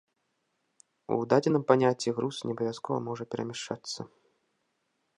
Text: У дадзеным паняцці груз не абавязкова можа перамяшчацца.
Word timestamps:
У 1.15 1.17
дадзеным 1.33 1.63
паняцці 1.73 2.15
груз 2.21 2.35
не 2.47 2.51
абавязкова 2.57 2.99
можа 3.11 3.23
перамяшчацца. 3.35 3.99